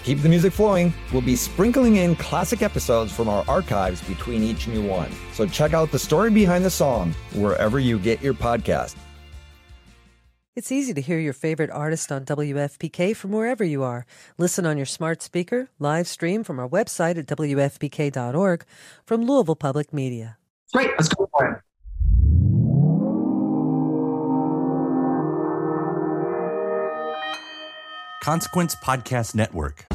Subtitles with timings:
[0.00, 4.42] To keep the music flowing, we'll be sprinkling in classic episodes from our archives between
[4.42, 5.10] each new one.
[5.34, 8.96] So check out the story behind the song wherever you get your podcast.
[10.56, 14.06] It's easy to hear your favorite artist on WFPK from wherever you are.
[14.38, 18.64] Listen on your smart speaker, live stream from our website at WFPK.org
[19.04, 20.38] from Louisville Public Media.
[20.72, 21.60] Great, let's go for it.
[28.22, 29.89] Consequence Podcast Network.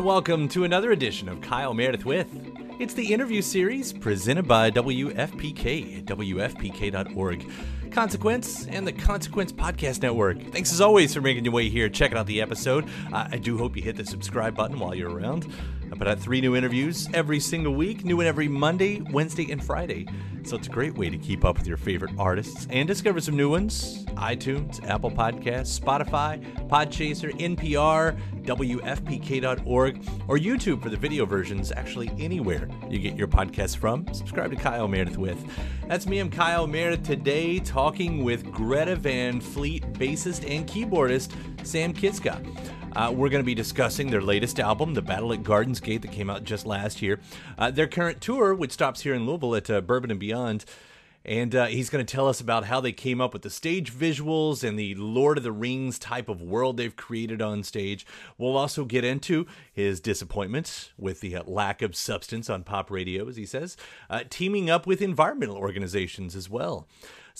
[0.00, 2.26] And welcome to another edition of Kyle Meredith with.
[2.78, 7.46] It's the interview series presented by WFPK at WFPK.org.
[7.90, 10.40] Consequence and the Consequence Podcast Network.
[10.52, 12.88] Thanks as always for making your way here, checking out the episode.
[13.12, 15.52] I do hope you hit the subscribe button while you're around.
[15.92, 19.62] I put out three new interviews every single week, new and every Monday, Wednesday, and
[19.62, 20.06] Friday.
[20.44, 23.36] So it's a great way to keep up with your favorite artists and discover some
[23.36, 24.04] new ones.
[24.14, 32.68] iTunes, Apple Podcasts, Spotify, Podchaser, NPR, WFPK.org, or YouTube for the video versions, actually anywhere
[32.88, 34.06] you get your podcasts from.
[34.14, 35.44] Subscribe to Kyle Meredith with.
[35.88, 41.32] That's me, I'm Kyle Meredith today talking with Greta Van Fleet bassist and keyboardist
[41.66, 42.79] Sam Kiszka.
[42.96, 46.10] Uh, we're going to be discussing their latest album, The Battle at Gardens Gate, that
[46.10, 47.20] came out just last year.
[47.56, 50.64] Uh, their current tour, which stops here in Louisville at uh, Bourbon and Beyond.
[51.24, 53.92] And uh, he's going to tell us about how they came up with the stage
[53.92, 58.06] visuals and the Lord of the Rings type of world they've created on stage.
[58.38, 63.28] We'll also get into his disappointment with the uh, lack of substance on pop radio,
[63.28, 63.76] as he says,
[64.08, 66.88] uh, teaming up with environmental organizations as well.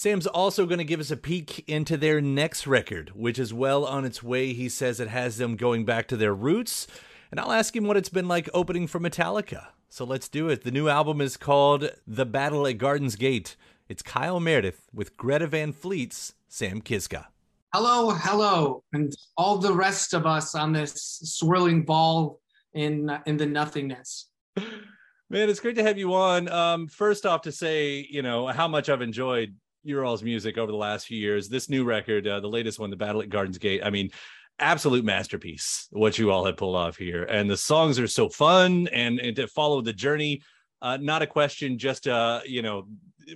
[0.01, 3.85] Sam's also going to give us a peek into their next record, which is well
[3.85, 4.55] on its way.
[4.55, 6.87] He says it has them going back to their roots.
[7.31, 9.67] And I'll ask him what it's been like opening for Metallica.
[9.91, 10.65] So let's do it.
[10.65, 13.57] The new album is called The Battle at Gardens Gate.
[13.91, 17.27] It's Kyle Meredith with Greta Van Fleet's Sam Kiszka.
[17.75, 20.95] Hello, hello, and all the rest of us on this
[21.25, 22.41] swirling ball
[22.73, 24.31] in in the nothingness.
[24.57, 26.49] Man, it's great to have you on.
[26.49, 30.71] Um, first off, to say, you know, how much I've enjoyed your all's music over
[30.71, 31.49] the last few years.
[31.49, 33.83] This new record, uh, the latest one, The Battle at Gardens Gate.
[33.85, 34.11] I mean,
[34.59, 35.89] absolute masterpiece.
[35.91, 39.37] What you all have pulled off here, and the songs are so fun, and, and
[39.37, 40.43] to follow the journey.
[40.83, 42.89] Uh, not a question, just uh, you know,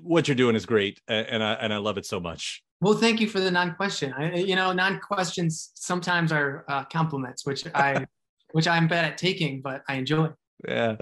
[0.03, 2.63] what you're doing is great, and I and I love it so much.
[2.81, 4.13] Well, thank you for the non-question.
[4.13, 8.07] I, you know, non-questions sometimes are uh, compliments, which I
[8.53, 10.29] which I'm bad at taking, but I enjoy.
[10.67, 10.97] Yeah.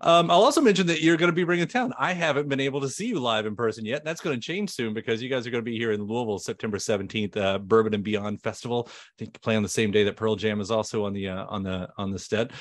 [0.00, 1.92] Um, I'll also mention that you're going to be bringing town.
[1.98, 4.04] I haven't been able to see you live in person yet.
[4.04, 6.38] That's going to change soon because you guys are going to be here in Louisville,
[6.38, 8.84] September 17th, uh, Bourbon and Beyond Festival.
[8.88, 11.28] I think you play on the same day that Pearl Jam is also on the
[11.28, 12.52] uh, on the on the stead.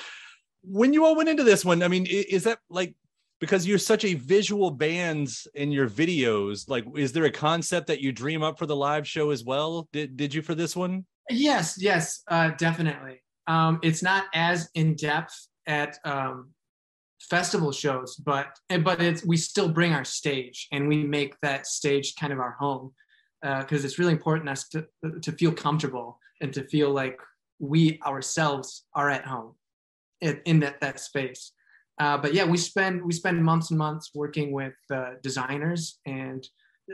[0.64, 2.96] When you all went into this one, I mean, is that like
[3.40, 6.68] because you're such a visual band in your videos?
[6.68, 9.88] Like, is there a concept that you dream up for the live show as well?
[9.94, 11.06] Did did you for this one?
[11.30, 13.22] Yes, yes, uh, definitely.
[13.48, 16.50] Um, it's not as in depth at um,
[17.20, 22.16] festival shows, but but it's we still bring our stage and we make that stage
[22.16, 22.94] kind of our home
[23.42, 24.88] because uh, it's really important us to
[25.22, 27.20] to feel comfortable and to feel like
[27.60, 29.54] we ourselves are at home
[30.22, 31.52] in, in that that space.
[32.00, 36.48] Uh, but yeah, we spend we spend months and months working with uh, designers and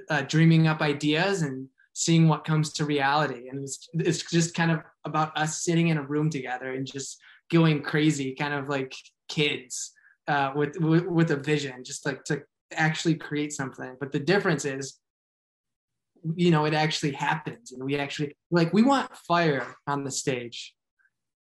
[0.10, 3.50] uh, dreaming up ideas and seeing what comes to reality.
[3.50, 7.20] And it's it's just kind of about us sitting in a room together and just
[7.54, 8.94] going crazy, kind of like
[9.30, 9.94] kids
[10.28, 12.42] uh, with, with with a vision, just like to
[12.74, 13.96] actually create something.
[14.00, 15.00] But the difference is,
[16.36, 20.74] you know, it actually happens, and we actually like we want fire on the stage.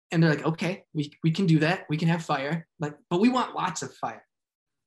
[0.09, 1.85] And they're like okay we, we can do that.
[1.89, 2.65] We can have fire.
[2.79, 4.23] Like but we want lots of fire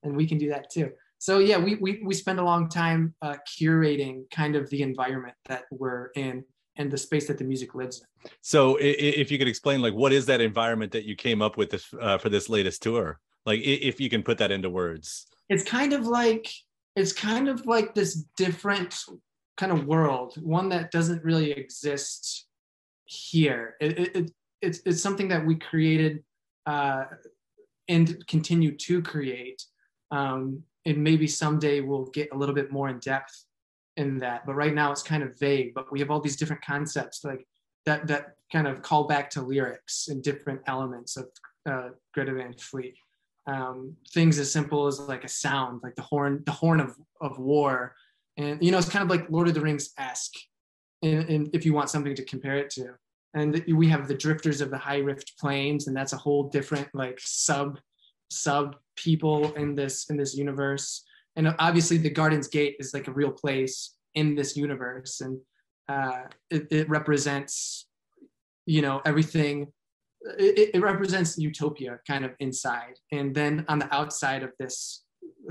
[0.03, 0.93] and we can do that too.
[1.19, 5.37] So yeah we we, we spend a long time uh, curating kind of the environment
[5.51, 6.45] that we're in
[6.81, 8.31] and the space that the music lives in.
[8.41, 11.71] So, if you could explain, like, what is that environment that you came up with
[11.71, 13.21] this, uh, for this latest tour?
[13.45, 15.27] Like, if you can put that into words.
[15.51, 16.51] It's kind of like
[16.97, 19.05] it's kind of like this different
[19.57, 22.47] kind of world, one that doesn't really exist
[23.05, 23.77] here.
[23.81, 24.31] It, it,
[24.63, 26.25] it's it's something that we created
[26.67, 27.05] uh,
[27.89, 29.63] and continue to create.
[30.11, 33.45] Um, and maybe someday we'll get a little bit more in depth
[34.01, 34.47] in that.
[34.47, 35.75] But right now it's kind of vague.
[35.75, 37.47] But we have all these different concepts like
[37.87, 41.27] that that kind of call back to lyrics and different elements of
[41.67, 42.97] uh, Greta Van Fleet.
[43.47, 47.39] Um, things as simple as like a sound, like the horn, the horn of of
[47.39, 47.95] war,
[48.37, 50.37] and you know it's kind of like Lord of the Rings esque.
[51.03, 52.95] And, and if you want something to compare it to,
[53.35, 56.89] and we have the drifters of the high rift plains and that's a whole different
[56.95, 57.79] like sub
[58.31, 61.05] sub people in this in this universe
[61.37, 65.21] and obviously the gardens gate is like a real place in this universe.
[65.21, 65.39] And
[65.89, 67.87] uh, it, it, represents
[68.67, 69.67] you know everything
[70.39, 72.95] it, it, represents utopia kind of inside.
[73.11, 75.05] And then on the outside of this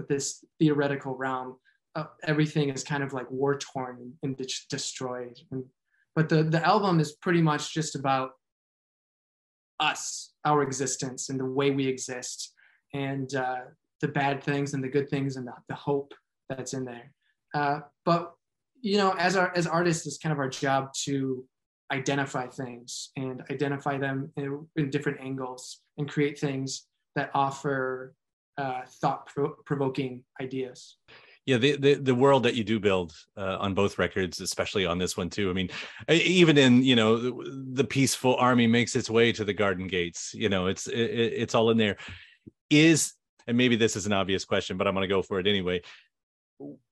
[0.08, 1.58] this theoretical realm
[1.96, 5.38] uh, everything is kind of like war torn and, and destroyed.
[5.52, 5.66] And
[6.16, 8.32] but the the album is pretty much just about
[9.80, 12.54] us our existence and the way we exist.
[12.94, 13.62] And uh,
[14.02, 16.14] the bad things and the good things and the, the hope
[16.48, 17.12] that's in there.
[17.54, 18.34] Uh, but
[18.82, 21.46] you know as our as artists it's kind of our job to
[21.92, 26.86] identify things and identify them in, in different angles and create things
[27.16, 28.14] that offer
[28.58, 29.28] uh, thought
[29.66, 30.98] provoking ideas.
[31.46, 34.98] Yeah the, the, the world that you do build uh, on both records especially on
[34.98, 35.50] this one too.
[35.50, 35.70] I mean
[36.10, 37.44] even in you know
[37.74, 40.34] the peaceful army makes its way to the garden gates.
[40.34, 41.98] You know it's it, it's all in there.
[42.70, 43.14] Is
[43.50, 45.82] and maybe this is an obvious question but i'm going to go for it anyway.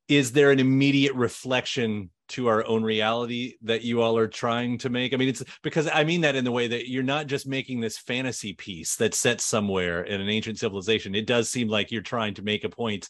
[0.08, 4.90] Is there an immediate reflection to our own reality that you all are trying to
[4.90, 5.14] make?
[5.14, 7.82] I mean it's because i mean that in the way that you're not just making
[7.82, 11.16] this fantasy piece that's set somewhere in an ancient civilization.
[11.16, 13.10] It does seem like you're trying to make a point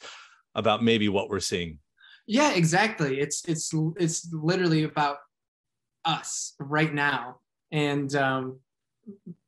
[0.56, 1.78] about maybe what we're seeing.
[2.26, 3.20] Yeah exactly.
[3.20, 5.18] It's it's it's literally about
[6.04, 7.40] us right now.
[7.72, 8.60] And um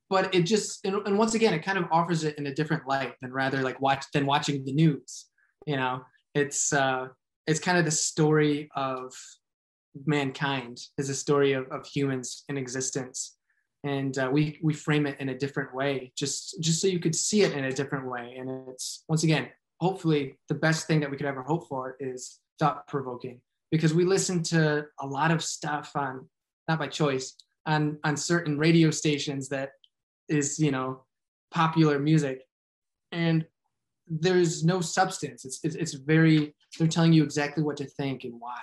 [0.10, 2.88] but it just and, and once again it kind of offers it in a different
[2.88, 5.30] light than rather like watch than watching the news
[5.66, 6.02] you know?
[6.34, 7.08] It's uh
[7.48, 9.14] it's kind of the story of
[10.06, 13.38] mankind is a story of, of humans in existence.
[13.84, 17.16] And uh, we we frame it in a different way just just so you could
[17.16, 18.36] see it in a different way.
[18.38, 22.40] And it's once again hopefully the best thing that we could ever hope for is
[22.60, 23.40] thought provoking
[23.72, 26.28] because we listen to a lot of stuff on
[26.68, 27.36] not by choice
[27.66, 29.72] on on certain radio stations that
[30.30, 31.04] is you know
[31.52, 32.42] popular music.
[33.12, 33.46] And
[34.08, 35.46] there's no substance.
[35.46, 38.62] It's, it's it's very they're telling you exactly what to think and why.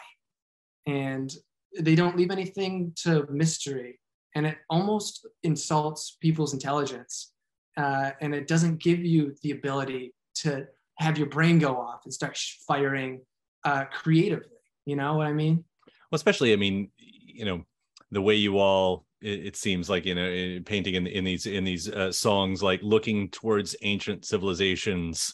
[0.87, 1.35] And
[1.79, 4.01] they don't leave anything to mystery.
[4.35, 7.33] And it almost insults people's intelligence.
[7.77, 10.67] Uh, and it doesn't give you the ability to
[10.99, 13.21] have your brain go off and start firing
[13.65, 14.57] uh, creatively.
[14.85, 15.65] You know what I mean?
[16.11, 17.65] Well, especially, I mean, you know,
[18.11, 21.65] the way you all it, it seems like you know painting in, in these in
[21.65, 25.33] these uh, songs like looking towards ancient civilizations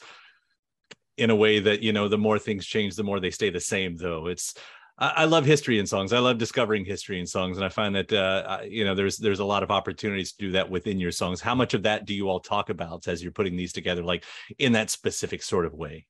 [1.18, 3.60] in a way that you know the more things change the more they stay the
[3.60, 4.54] same though it's
[4.98, 6.12] I, love history in songs.
[6.12, 9.40] I love discovering history in songs, and I find that uh, you know there's there's
[9.40, 11.40] a lot of opportunities to do that within your songs.
[11.40, 14.24] How much of that do you all talk about as you're putting these together, like
[14.58, 16.06] in that specific sort of way?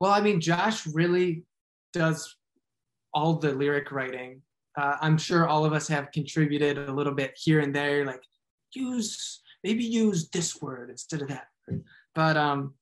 [0.00, 1.42] Well, I mean, Josh really
[1.92, 2.36] does
[3.12, 4.42] all the lyric writing.
[4.76, 8.22] Uh, I'm sure all of us have contributed a little bit here and there, like
[8.72, 11.48] use maybe use this word instead of that.
[12.14, 12.74] But um,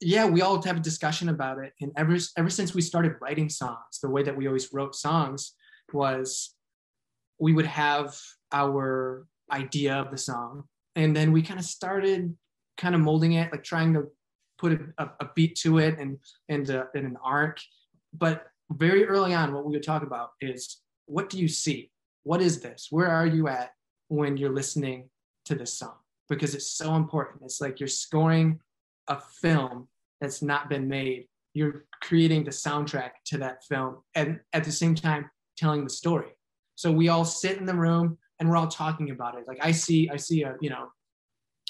[0.00, 1.72] yeah, we all have a discussion about it.
[1.80, 5.54] And ever ever since we started writing songs, the way that we always wrote songs
[5.92, 6.54] was
[7.38, 8.16] we would have
[8.52, 10.64] our idea of the song,
[10.96, 12.36] and then we kind of started
[12.76, 14.04] kind of molding it, like trying to
[14.58, 17.58] put a, a beat to it and and, uh, and an arc.
[18.12, 21.90] But very early on, what we would talk about is what do you see?
[22.22, 22.88] What is this?
[22.90, 23.72] Where are you at
[24.08, 25.10] when you're listening
[25.44, 25.96] to this song?
[26.28, 27.42] Because it's so important.
[27.44, 28.60] It's like you're scoring
[29.08, 29.88] a film
[30.20, 31.26] that's not been made.
[31.52, 36.30] You're creating the soundtrack to that film and at the same time telling the story.
[36.76, 39.46] So we all sit in the room and we're all talking about it.
[39.46, 40.88] Like I see, I see a, you know,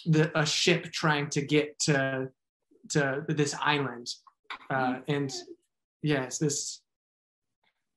[0.07, 2.29] the, a ship trying to get to,
[2.91, 4.09] to this island.
[4.71, 5.33] Uh, and
[6.03, 6.82] yes, this,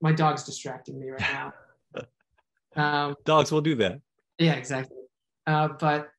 [0.06, 1.54] my dog's distracting me right now.
[2.78, 4.02] Um, Dogs will do that.
[4.38, 4.98] Yeah, exactly.
[5.48, 6.10] Uh, but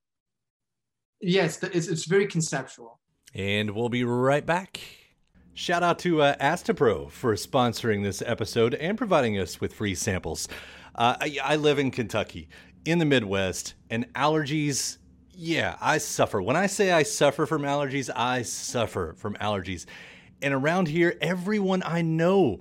[1.21, 2.99] yes, yeah, it's, it's very conceptual
[3.35, 4.81] and we'll be right back.
[5.53, 10.49] Shout out to uh, Astepro for sponsoring this episode and providing us with free samples.
[10.95, 12.49] Uh, I, I live in Kentucky,
[12.87, 14.97] in the Midwest, and allergies.
[15.35, 16.41] Yeah, I suffer.
[16.41, 19.85] When I say I suffer from allergies, I suffer from allergies.
[20.41, 22.61] And around here, everyone I know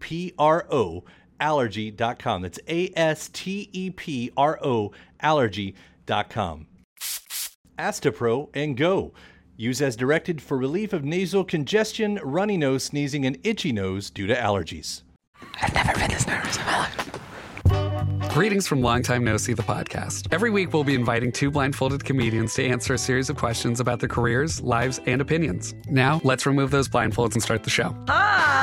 [0.00, 1.04] P R O
[1.40, 2.42] allergy.com.
[2.42, 6.66] That's A S T E P R O allergy.com.
[7.78, 9.12] Astepro and go.
[9.56, 14.26] Use as directed for relief of nasal congestion, runny nose, sneezing, and itchy nose due
[14.26, 15.02] to allergies.
[15.60, 17.08] I've never been this nervous in my life.
[18.32, 20.28] Greetings from Long Time No See the podcast.
[20.32, 23.98] Every week, we'll be inviting two blindfolded comedians to answer a series of questions about
[23.98, 25.74] their careers, lives, and opinions.
[25.88, 27.96] Now, let's remove those blindfolds and start the show.
[28.08, 28.57] Hi!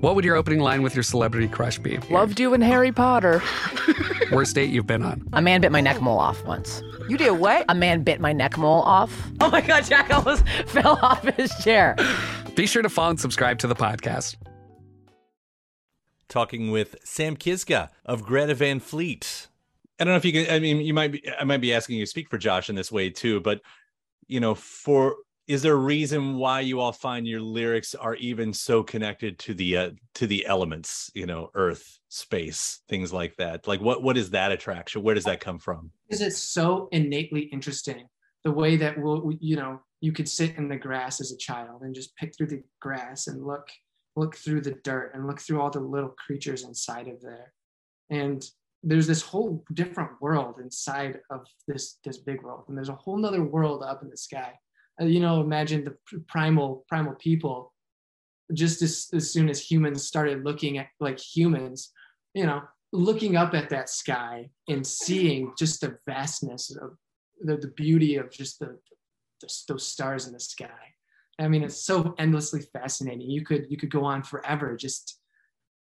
[0.00, 1.96] What would your opening line with your celebrity crush be?
[2.10, 3.42] Loved you in Harry Potter.
[4.30, 5.26] Worst date you've been on?
[5.32, 6.82] A man bit my neck mole off once.
[7.08, 7.64] You did what?
[7.70, 9.10] A man bit my neck mole off.
[9.40, 11.96] Oh my God, Jack almost fell off his chair.
[12.56, 14.36] Be sure to follow and subscribe to the podcast.
[16.28, 19.46] Talking with Sam Kiszka of Greta Van Fleet.
[19.98, 20.52] I don't know if you can.
[20.52, 21.22] I mean, you might be.
[21.38, 23.60] I might be asking you to speak for Josh in this way too, but
[24.26, 25.14] you know, for
[25.46, 29.54] is there a reason why you all find your lyrics are even so connected to
[29.54, 34.16] the uh, to the elements you know earth space things like that like what what
[34.16, 38.08] is that attraction where does that come from Because it's so innately interesting
[38.46, 41.82] the way that we'll, you know, you could sit in the grass as a child
[41.82, 43.66] and just pick through the grass and look,
[44.14, 47.52] look through the dirt and look through all the little creatures inside of there.
[48.08, 48.48] And
[48.84, 52.66] there's this whole different world inside of this, this big world.
[52.68, 54.52] And there's a whole nother world up in the sky.
[55.00, 55.96] Uh, you know, imagine the
[56.28, 57.72] primal, primal people
[58.54, 61.92] just as, as soon as humans started looking at like humans,
[62.34, 62.62] you know,
[62.92, 66.96] looking up at that sky and seeing just the vastness of
[67.40, 68.66] the, the beauty of just the,
[69.40, 70.94] the those stars in the sky.
[71.38, 73.30] I mean, it's so endlessly fascinating.
[73.30, 75.20] You could you could go on forever just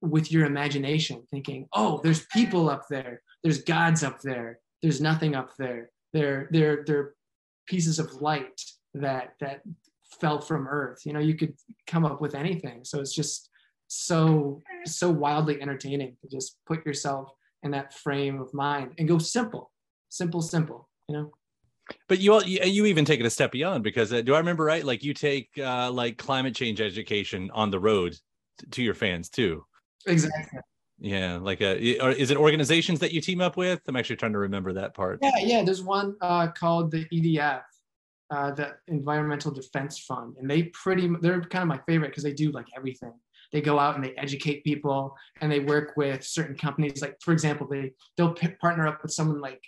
[0.00, 3.22] with your imagination, thinking, "Oh, there's people up there.
[3.42, 4.60] There's gods up there.
[4.82, 5.90] There's nothing up there.
[6.14, 7.14] They're they're they're
[7.66, 8.60] pieces of light
[8.94, 9.62] that that
[10.20, 11.54] fell from Earth." You know, you could
[11.86, 12.84] come up with anything.
[12.84, 13.50] So it's just
[13.88, 17.30] so so wildly entertaining to just put yourself
[17.62, 19.70] in that frame of mind and go simple,
[20.08, 20.88] simple, simple.
[21.08, 21.30] You know.
[22.08, 24.64] but you all you, even take it a step beyond because uh, do i remember
[24.64, 28.12] right like you take uh like climate change education on the road
[28.58, 29.64] t- to your fans too
[30.06, 30.60] Exactly.
[31.00, 34.16] yeah like uh i- or is it organizations that you team up with i'm actually
[34.16, 35.62] trying to remember that part Yeah, yeah.
[35.64, 37.62] There's one uh, called the EDF,
[38.30, 42.32] uh, the Environmental Defense Fund, and they pretty they're kind of my favorite because they
[42.32, 43.12] do like everything.
[43.52, 47.02] They go out and they educate people, and they work with certain companies.
[47.02, 49.62] Like for example, they they'll p- partner up with someone like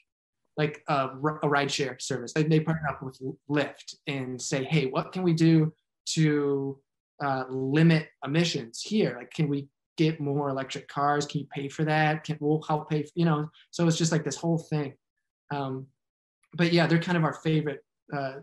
[0.57, 2.33] like a rideshare service.
[2.33, 3.19] They, they partner up with
[3.51, 5.73] Lyft and say, hey, what can we do
[6.11, 6.79] to
[7.23, 9.17] uh, limit emissions here?
[9.19, 11.27] Like, can we get more electric cars?
[11.27, 12.25] Can you pay for that?
[12.25, 13.03] Can we'll help pay?
[13.03, 14.95] For, you know, so it's just like this whole thing.
[15.51, 15.87] Um,
[16.57, 17.81] but yeah, they're kind of our favorite
[18.13, 18.41] uh,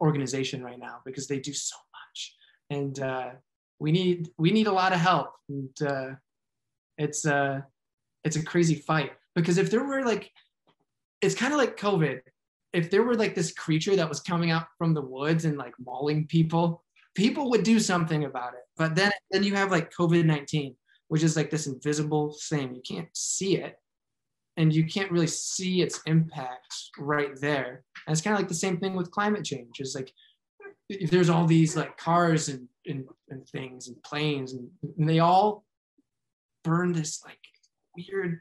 [0.00, 2.36] organization right now because they do so much,
[2.70, 3.30] and uh,
[3.78, 5.34] we need we need a lot of help.
[5.48, 6.10] And uh,
[6.96, 7.60] it's uh,
[8.24, 10.30] it's a crazy fight because if there were like,
[11.20, 12.20] it's kind of like COVID.
[12.72, 15.72] If there were like this creature that was coming out from the woods and like
[15.78, 16.84] mauling people,
[17.14, 18.60] people would do something about it.
[18.76, 20.76] But then then you have like COVID nineteen,
[21.08, 22.74] which is like this invisible thing.
[22.74, 23.78] You can't see it,
[24.58, 27.84] and you can't really see its impact right there.
[28.06, 29.76] And it's kind of like the same thing with climate change.
[29.78, 30.12] It's like
[30.88, 35.20] if there's all these like cars and and, and things and planes, and, and they
[35.20, 35.64] all
[36.64, 37.38] burn this like
[37.96, 38.40] weird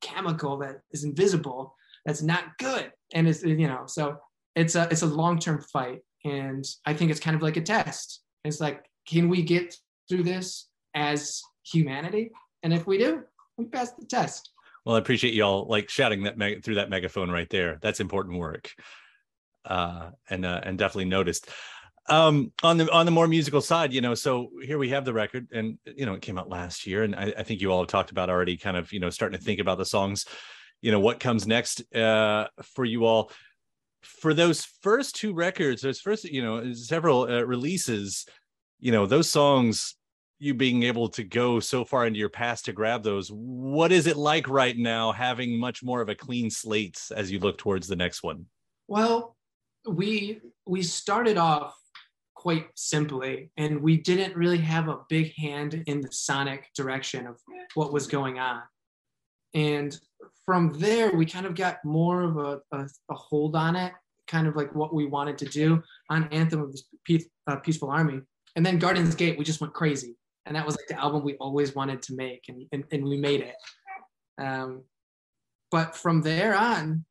[0.00, 4.18] chemical that is invisible that's not good and it's you know so
[4.54, 8.22] it's a it's a long-term fight and i think it's kind of like a test
[8.44, 9.74] it's like can we get
[10.08, 12.30] through this as humanity
[12.62, 13.22] and if we do
[13.56, 14.50] we pass the test
[14.84, 17.78] well i appreciate y'all like shouting that me- through that megaphone right there.
[17.80, 18.70] That's important work.
[19.64, 21.48] Uh and uh, and definitely noticed.
[22.08, 25.14] Um on the on the more musical side you know so here we have the
[25.14, 27.80] record and you know it came out last year and I, I, think you all
[27.80, 30.26] have talked about already kind of you know starting to think about the songs.
[30.82, 33.30] You know what comes next uh for you all?
[34.02, 38.26] For those first two records those first you know several uh, releases
[38.80, 39.96] you know those songs
[40.44, 44.06] you being able to go so far into your past to grab those what is
[44.06, 47.88] it like right now having much more of a clean slate as you look towards
[47.88, 48.46] the next one
[48.88, 49.36] well
[49.86, 51.74] we we started off
[52.44, 53.50] quite simply.
[53.56, 57.40] And we didn't really have a big hand in the sonic direction of
[57.72, 58.60] what was going on.
[59.54, 59.98] And
[60.44, 63.94] from there, we kind of got more of a, a, a hold on it,
[64.26, 67.88] kind of like what we wanted to do on Anthem of the Peace, uh, Peaceful
[67.88, 68.20] Army.
[68.56, 70.14] And then Garden's Gate, we just went crazy.
[70.46, 73.16] And that was like the album we always wanted to make, and, and, and we
[73.16, 73.56] made it.
[74.38, 74.82] Um,
[75.70, 77.04] but from there on,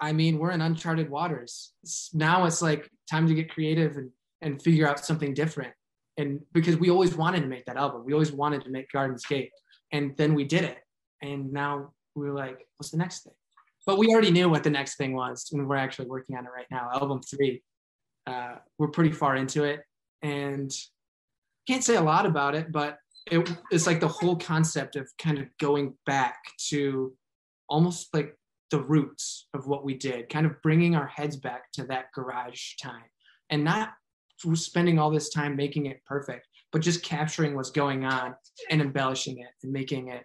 [0.00, 1.72] I mean, we're in uncharted waters.
[2.12, 4.10] Now it's like time to get creative and
[4.42, 5.72] and figure out something different.
[6.18, 9.24] And because we always wanted to make that album, we always wanted to make Garden's
[9.24, 9.50] Gate,
[9.90, 10.78] and then we did it.
[11.22, 13.32] And now we were like, what's the next thing?
[13.86, 16.50] But we already knew what the next thing was, and we're actually working on it
[16.54, 16.90] right now.
[16.92, 17.62] Album three,
[18.26, 19.80] uh, we're pretty far into it,
[20.20, 20.70] and
[21.66, 22.98] can't say a lot about it, but
[23.30, 26.36] it, it's like the whole concept of kind of going back
[26.68, 27.12] to
[27.68, 28.36] almost like
[28.70, 32.74] the roots of what we did, kind of bringing our heads back to that garage
[32.82, 33.04] time
[33.50, 33.90] and not
[34.54, 38.34] spending all this time making it perfect, but just capturing what's going on
[38.70, 40.24] and embellishing it and making it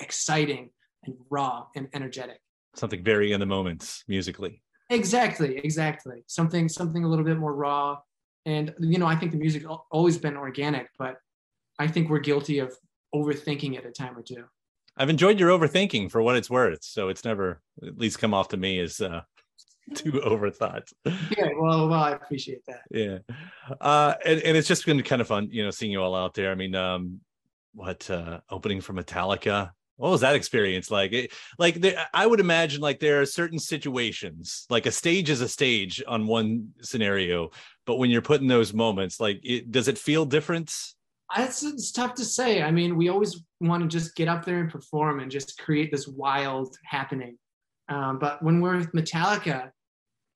[0.00, 0.70] exciting
[1.04, 2.40] and raw and energetic.
[2.74, 4.62] Something very in the moment musically.
[4.90, 6.22] Exactly, exactly.
[6.26, 7.98] Something something a little bit more raw.
[8.48, 11.18] And you know, I think the music always been organic, but
[11.78, 12.74] I think we're guilty of
[13.14, 14.44] overthinking it a time or two.
[14.96, 16.82] I've enjoyed your overthinking for what it's worth.
[16.82, 19.20] So it's never at least come off to me as uh,
[19.94, 20.90] too overthought.
[21.04, 22.80] Yeah, well, well, I appreciate that.
[22.90, 23.18] Yeah,
[23.82, 26.32] uh, and and it's just been kind of fun, you know, seeing you all out
[26.32, 26.50] there.
[26.50, 27.20] I mean, um,
[27.74, 29.72] what uh, opening for Metallica?
[29.98, 31.12] What was that experience like?
[31.12, 35.40] It, like, there, I would imagine like there are certain situations, like a stage is
[35.40, 37.50] a stage on one scenario,
[37.84, 40.72] but when you're put in those moments, like, it, does it feel different?
[41.36, 42.62] It's, it's tough to say.
[42.62, 45.90] I mean, we always want to just get up there and perform and just create
[45.90, 47.36] this wild happening.
[47.88, 49.70] Um, but when we're with Metallica,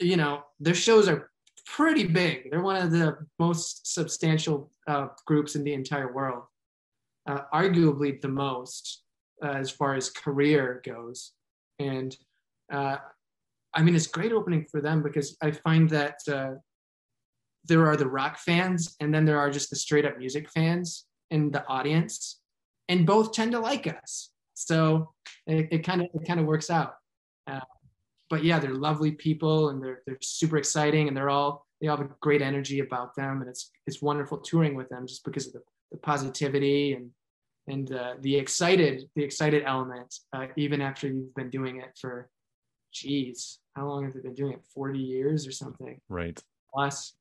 [0.00, 1.30] you know, their shows are
[1.66, 2.50] pretty big.
[2.50, 6.44] They're one of the most substantial uh, groups in the entire world,
[7.26, 9.04] uh, arguably the most
[9.42, 11.32] uh, as far as career goes.
[11.78, 12.16] And
[12.72, 12.96] uh,
[13.74, 16.52] I mean, it's great opening for them because I find that uh,
[17.64, 21.06] there are the rock fans and then there are just the straight up music fans
[21.30, 22.40] in the audience,
[22.88, 24.30] and both tend to like us.
[24.54, 25.12] So
[25.46, 26.94] it kind of it kind of works out.
[27.46, 27.60] Uh,
[28.28, 31.96] but yeah, they're lovely people and they're they're super exciting and they're all they all
[31.96, 35.46] have a great energy about them and it's it's wonderful touring with them just because
[35.46, 37.10] of the, the positivity and
[37.68, 42.28] and uh, the excited the excited element uh, even after you've been doing it for
[42.92, 44.62] geez how long have they been doing it?
[44.74, 45.98] 40 years or something.
[46.08, 46.38] Right.
[46.72, 47.14] Plus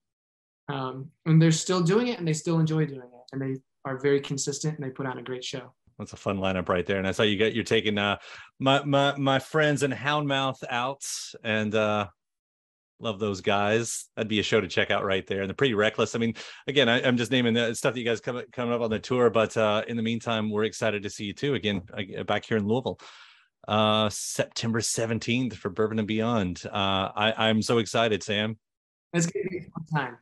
[0.69, 3.97] um, and they're still doing it and they still enjoy doing it and they are
[3.97, 5.73] very consistent and they put on a great show.
[5.97, 6.97] That's a fun lineup right there.
[6.97, 8.17] And I saw you get you're taking uh
[8.59, 11.03] my my my friends and Houndmouth out
[11.43, 12.07] and uh
[13.01, 14.05] love those guys.
[14.15, 15.41] That'd be a show to check out right there.
[15.41, 16.15] And they're pretty reckless.
[16.15, 16.35] I mean,
[16.67, 18.99] again, I, am just naming the stuff that you guys come coming up on the
[18.99, 21.81] tour, but uh in the meantime, we're excited to see you too again
[22.25, 22.99] back here in Louisville.
[23.67, 26.61] Uh September 17th for Bourbon and Beyond.
[26.65, 26.69] Uh
[27.15, 28.57] I, I'm so excited, Sam.
[29.13, 30.17] It's gonna be a fun time.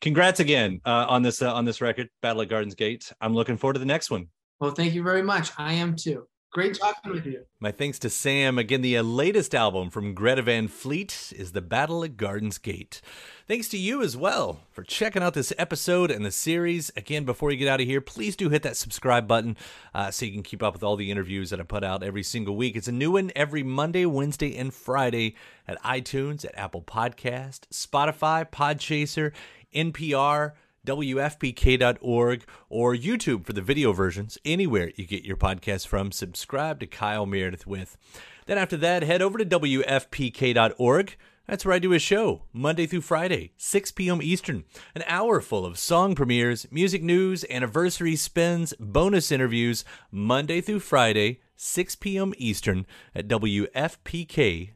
[0.00, 3.12] Congrats again uh, on this uh, on this record, Battle at Gardens Gate.
[3.20, 4.28] I'm looking forward to the next one.
[4.60, 5.50] Well, thank you very much.
[5.58, 6.26] I am too.
[6.56, 7.44] Great talking with you.
[7.60, 8.56] My thanks to Sam.
[8.56, 13.02] Again, the uh, latest album from Greta Van Fleet is The Battle at Gardens Gate.
[13.46, 16.90] Thanks to you as well for checking out this episode and the series.
[16.96, 19.54] Again, before you get out of here, please do hit that subscribe button
[19.94, 22.22] uh, so you can keep up with all the interviews that I put out every
[22.22, 22.74] single week.
[22.74, 25.34] It's a new one every Monday, Wednesday, and Friday
[25.68, 29.32] at iTunes, at Apple Podcast, Spotify, Podchaser,
[29.74, 30.52] NPR
[30.86, 34.38] WFPK.org, or YouTube for the video versions.
[34.44, 37.98] Anywhere you get your podcast from, subscribe to Kyle Meredith with.
[38.46, 41.16] Then after that, head over to WFPK.org.
[41.46, 44.20] That's where I do a show, Monday through Friday, 6 p.m.
[44.20, 44.64] Eastern.
[44.96, 51.40] An hour full of song premieres, music news, anniversary spins, bonus interviews, Monday through Friday,
[51.54, 52.34] 6 p.m.
[52.36, 54.70] Eastern at WFPK.org.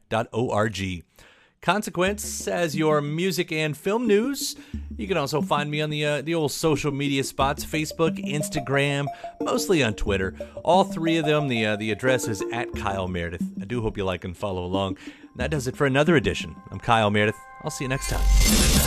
[1.62, 4.56] Consequence as your music and film news.
[4.96, 9.06] You can also find me on the uh, the old social media spots: Facebook, Instagram,
[9.42, 10.34] mostly on Twitter.
[10.64, 11.48] All three of them.
[11.48, 13.44] The uh, the address is at Kyle Meredith.
[13.60, 14.96] I do hope you like and follow along.
[15.36, 16.56] That does it for another edition.
[16.70, 17.36] I'm Kyle Meredith.
[17.62, 18.79] I'll see you next time.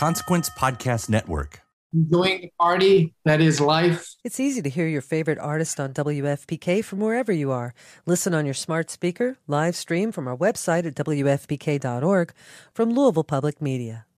[0.00, 1.60] Consequence Podcast Network.
[1.92, 4.14] Enjoying the party that is life.
[4.24, 7.74] It's easy to hear your favorite artist on WFPK from wherever you are.
[8.06, 12.32] Listen on your smart speaker, live stream from our website at WFPK.org
[12.72, 14.06] from Louisville Public Media.